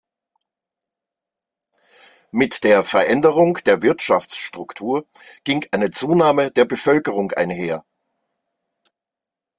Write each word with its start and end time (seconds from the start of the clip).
Mit 2.31 2.63
der 2.63 2.83
Veränderung 2.83 3.59
der 3.67 3.83
Wirtschaftsstruktur 3.83 5.05
ging 5.43 5.63
eine 5.69 5.91
Zunahme 5.91 6.49
der 6.49 6.65
Bevölkerung 6.65 7.33
einher. 7.33 7.85